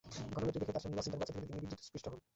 ঘটনাটি 0.35 0.57
দেখে 0.61 0.73
তাঁর 0.75 0.83
স্বামী 0.83 0.95
ওয়াসিম 0.97 1.11
তাঁকে 1.11 1.21
বাঁচাতে 1.21 1.39
গেলে 1.41 1.49
তিনিও 1.51 1.61
বিদ্যুৎস্পৃষ্ট 1.63 2.05
হন। 2.11 2.19